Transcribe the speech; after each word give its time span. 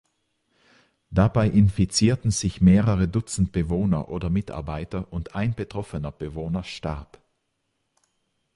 Dabei 1.11 1.47
infizierten 1.47 2.31
sich 2.31 2.59
mehrere 2.59 3.07
Dutzend 3.07 3.51
Bewohner 3.51 4.09
oder 4.09 4.31
Mitarbeiter 4.31 5.05
und 5.13 5.35
ein 5.35 5.53
betroffener 5.53 6.11
Bewohner 6.11 6.63
starb. 6.63 7.21